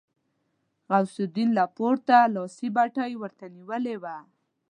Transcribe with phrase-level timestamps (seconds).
[0.89, 4.17] غوث الدين له پورته لاسي بتۍ ورته نيولې وه.